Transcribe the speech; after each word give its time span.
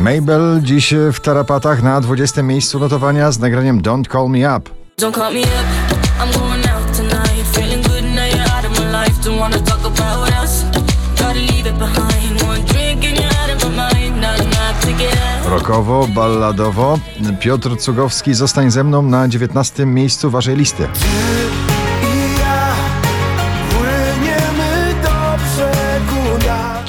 Mabel 0.00 0.60
dziś 0.62 0.94
w 1.12 1.20
tarapatach 1.20 1.82
na 1.82 2.00
20 2.00 2.42
miejscu 2.42 2.78
notowania 2.78 3.32
z 3.32 3.38
nagraniem 3.38 3.82
Don't 3.82 4.12
Call 4.12 4.28
Me 4.28 4.56
Up. 4.56 4.70
Don't 5.00 5.14
call 5.14 5.34
me 5.34 5.40
up. 5.40 5.48
I'm 6.20 6.38
going 6.38 6.66
out 6.66 6.96
tonight. 6.96 7.46
Feeling 7.52 7.82
good 7.82 8.04
now 8.04 8.26
you're 8.26 8.56
out 8.56 8.64
of 8.64 8.78
my 8.80 9.04
life. 9.04 9.22
Don't 9.24 9.38
wanna 9.38 9.58
talk 9.58 9.80
about 9.80 10.44
us. 10.44 10.64
Gotta 11.18 11.34
leave 11.34 11.70
it 11.70 11.78
behind. 11.78 12.42
One 12.42 12.62
drink 12.62 13.04
and 13.04 13.18
you're 13.18 13.42
out 13.42 13.50
of 13.50 13.70
my 13.70 13.76
mind. 13.76 14.20
Not 14.20 14.40
enough 14.40 14.80
to 14.80 14.92
get 14.98 15.12
out. 15.12 15.50
Rokowo, 15.50 16.06
balladowo. 16.14 16.98
Piotr 17.40 17.76
Cugowski, 17.76 18.34
zostań 18.34 18.70
ze 18.70 18.84
mną 18.84 19.02
na 19.02 19.28
19 19.28 19.86
miejscu 19.86 20.30
waszej 20.30 20.56
listy. 20.56 20.88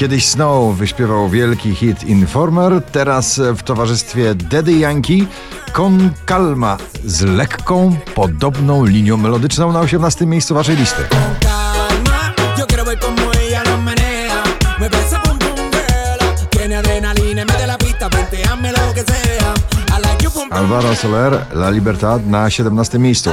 Kiedyś 0.00 0.26
Snow 0.26 0.76
wyśpiewał 0.76 1.28
wielki 1.28 1.74
hit 1.74 2.04
Informer, 2.04 2.82
teraz 2.92 3.40
w 3.56 3.62
towarzystwie 3.62 4.34
Daddy 4.34 4.72
Yankee 4.72 5.26
Con 5.72 6.10
Calma 6.28 6.76
z 7.04 7.22
lekką, 7.22 7.96
podobną 8.14 8.84
linią 8.84 9.16
melodyczną 9.16 9.72
na 9.72 9.80
18 9.80 10.26
miejscu 10.26 10.54
waszej 10.54 10.76
listy. 10.76 11.02
pum. 20.30 20.52
Alvaro 20.52 20.94
Soler, 20.94 21.46
La 21.52 21.70
Libertad 21.70 22.26
na 22.26 22.50
17 22.50 22.98
miejscu. 22.98 23.30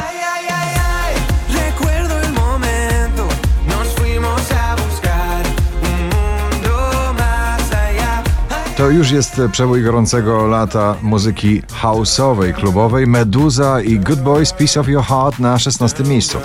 To 8.78 8.90
już 8.90 9.12
jest 9.12 9.42
przebój 9.52 9.84
gorącego 9.84 10.48
lata 10.48 10.96
muzyki 11.02 11.62
houseowej, 11.74 12.54
klubowej. 12.54 13.08
Meduza 13.08 13.82
i 13.82 14.00
Good 14.00 14.22
Boys 14.22 14.54
Piece 14.54 14.80
of 14.80 14.88
Your 14.88 15.04
Heart 15.04 15.40
na 15.40 15.60
16 15.60 16.04
miejscu. 16.04 16.38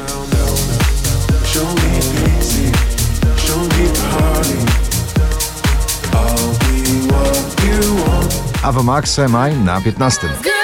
Ava 8.63 8.83
Max 8.83 9.15
Semi 9.15 9.65
na 9.65 9.81
15. 9.81 10.62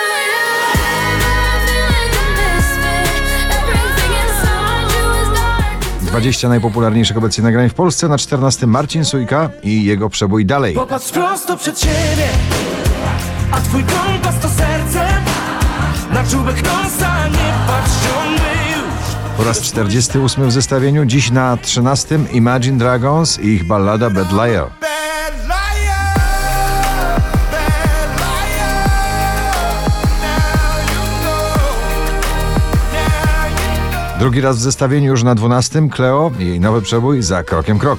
20 6.09 6.49
najpopularniejszych 6.49 7.17
obecnie 7.17 7.45
nagrań 7.45 7.69
w 7.69 7.75
Polsce. 7.75 8.09
Na 8.09 8.19
14 8.19 8.67
Marcin 8.67 9.05
Sujka 9.05 9.51
i 9.63 9.85
jego 9.85 10.11
przebój 10.11 10.47
dalej. 10.47 10.75
Popatrz 10.75 11.11
prosto 11.11 11.57
przed 11.57 11.81
siebie, 11.81 12.29
a 13.53 13.61
twój 13.61 13.85
kompas 13.85 14.41
to 14.41 14.49
serce. 14.49 15.09
Na 16.13 16.25
czubek 16.25 16.57
nosa 16.63 17.29
nie 17.29 17.55
patrz. 17.67 18.09
Po 19.39 19.45
raz 19.45 19.61
48 19.61 20.49
w 20.49 20.53
zestawieniu, 20.53 21.05
dziś 21.05 21.31
na 21.31 21.57
13 21.57 22.19
Imagine 22.33 22.79
Dragons 22.79 23.41
i 23.41 23.47
ich 23.47 23.67
ballada 23.67 24.11
Bad 24.11 24.33
Liar. 24.33 24.78
Drugi 34.19 34.41
raz 34.41 34.57
w 34.57 34.61
zestawieniu 34.61 35.11
już 35.11 35.23
na 35.23 35.35
12 35.35 35.89
Cleo 35.89 36.31
i 36.39 36.47
jej 36.47 36.61
nowy 36.61 36.83
przebój 36.83 37.23
za 37.23 37.43
krokiem 37.43 37.79
krok. 37.79 37.99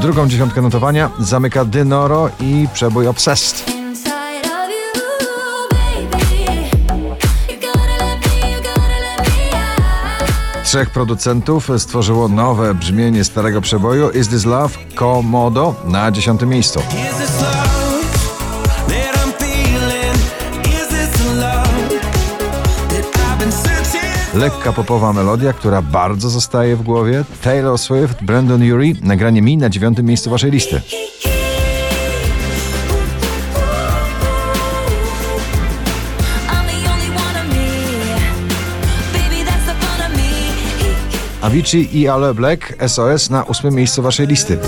Drugą 0.00 0.28
dziesiątkę 0.28 0.62
notowania 0.62 1.10
zamyka 1.18 1.64
Dynoro 1.64 2.30
i 2.40 2.68
przebój 2.72 3.06
Obsessed. 3.06 3.81
Trzech 10.72 10.90
producentów 10.90 11.70
stworzyło 11.78 12.28
nowe 12.28 12.74
brzmienie 12.74 13.24
starego 13.24 13.60
przeboju 13.60 14.10
Is 14.10 14.28
This 14.28 14.44
Love? 14.44 14.78
Komodo 14.94 15.74
na 15.84 16.10
10 16.10 16.42
miejscu. 16.42 16.82
Lekka 24.34 24.72
popowa 24.72 25.12
melodia, 25.12 25.52
która 25.52 25.82
bardzo 25.82 26.30
zostaje 26.30 26.76
w 26.76 26.82
głowie. 26.82 27.24
Taylor 27.42 27.78
Swift, 27.78 28.24
Brandon 28.24 28.72
Urie, 28.72 28.94
nagranie 29.02 29.42
mi 29.42 29.56
na 29.56 29.70
9 29.70 29.98
miejscu 29.98 30.30
waszej 30.30 30.50
listy. 30.50 30.80
Avicii 41.42 41.98
i 41.98 42.08
Ale 42.08 42.34
Black, 42.34 42.74
SOS 42.88 43.30
na 43.30 43.46
8 43.46 43.74
miejscu 43.74 44.02
waszej 44.02 44.26
listy. 44.26 44.58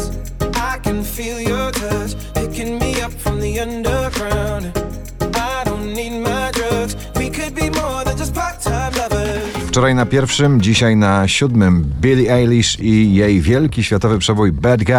Wczoraj 9.67 9.95
na 9.95 10.07
pierwszym, 10.07 10.61
dzisiaj 10.61 10.97
na 10.97 11.29
siódmym 11.29 11.93
Billie 12.01 12.33
Eilish 12.35 12.81
i 12.81 13.15
jej 13.15 13.41
wielki 13.41 13.85
światowy 13.85 14.19
przebój 14.19 14.53
Bad 14.53 14.85
Guy. 14.85 14.95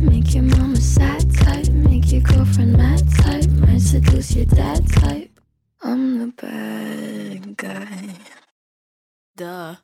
Make 0.00 0.34
your 0.34 0.42
mama 0.42 0.76
sad 0.76 1.22
type, 1.22 1.72
make 1.72 2.12
your 2.12 2.22
girlfriend 2.22 2.76
mad 2.76 3.00
type, 3.16 3.48
might 3.66 3.82
seduce 3.82 4.38
your 4.38 4.46
dad 4.46 4.80
type. 4.94 5.30
I'm 5.84 6.18
the 6.18 6.46
bad 6.46 7.56
guy. 7.56 8.16
Duh. 9.36 9.76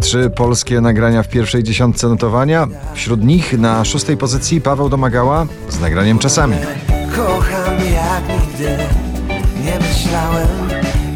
Trzy 0.00 0.30
polskie 0.30 0.80
nagrania 0.80 1.22
w 1.22 1.28
pierwszej 1.28 1.62
dziesiątce 1.62 2.08
notowania. 2.08 2.68
Wśród 2.94 3.24
nich 3.24 3.58
na 3.58 3.84
szóstej 3.84 4.16
pozycji 4.16 4.60
Paweł 4.60 4.88
Domagała 4.88 5.46
z 5.68 5.80
nagraniem 5.80 6.18
Czasami. 6.18 6.56
Kocham 7.16 7.74
jak 7.92 8.40
nigdy, 8.40 8.76
nie 9.64 9.78
myślałem 9.88 10.48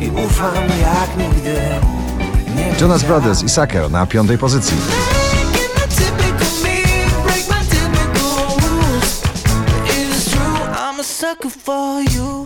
i 0.01 0.27
ufam 0.27 0.55
jak 0.55 1.17
nigdy. 1.19 1.57
Jonas 2.81 3.03
Brothers 3.03 3.43
i 3.43 3.49
Sucker 3.49 3.91
na 3.91 4.07
piątej 4.07 4.39
pozycji. 4.39 4.77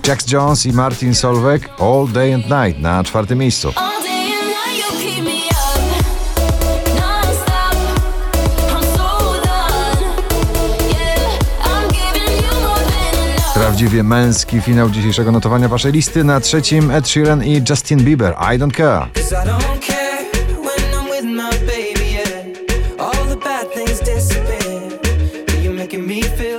Jax 0.06 0.32
Jones 0.32 0.66
i 0.66 0.72
Martin 0.72 1.15
Solveig 1.15 1.69
All 1.78 2.09
Day 2.12 2.34
and 2.34 2.44
Night 2.44 2.82
na 2.82 3.04
czwartym 3.04 3.38
miejscu. 3.38 3.72
Prawdziwie 13.81 14.03
męski 14.03 14.61
finał 14.61 14.91
dzisiejszego 14.91 15.33
notowania 15.33 15.69
waszej 15.69 15.93
listy. 15.93 16.25
Na 16.25 16.41
trzecim 16.41 16.91
Ed 16.91 17.09
Sheeran 17.09 17.45
i 17.45 17.63
Justin 17.71 18.05
Bieber 18.05 18.35
I 18.35 18.59
Don't 18.59 18.77
Care. 18.77 19.09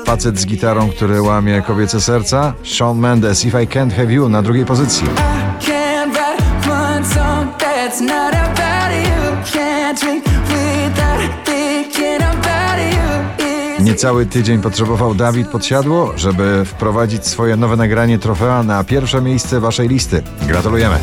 Facet 0.06 0.40
z 0.40 0.46
gitarą, 0.46 0.90
który 0.90 1.22
łamie 1.22 1.62
kobiece 1.62 2.02
serca. 2.02 2.54
Shawn 2.64 3.00
Mendes 3.00 3.46
If 3.46 3.64
I 3.64 3.68
Can't 3.68 3.92
Have 3.92 4.14
You 4.14 4.30
na 4.30 4.42
drugiej 4.42 4.66
pozycji. 4.66 5.08
Niecały 13.82 14.26
tydzień 14.26 14.62
potrzebował 14.62 15.16
Dawid 15.16 15.48
Podsiadło, 15.48 16.14
żeby 16.16 16.66
wprowadzić 16.66 17.28
swoje 17.28 17.56
nowe 17.56 17.76
nagranie 17.76 18.20
trofea 18.20 18.64
na 18.64 18.84
pierwsze 18.84 19.22
miejsce 19.22 19.60
waszej 19.60 19.88
listy. 19.88 20.24
Gratulujemy. 20.48 21.00